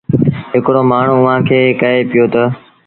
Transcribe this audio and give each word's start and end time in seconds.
هڪڙو 0.53 0.81
مآڻهوٚٚݩ 0.89 1.21
اُئآݩ 1.23 1.45
کي 1.47 1.59
ڪهي 1.79 2.01
پيو 2.09 2.25
تا 2.33 2.43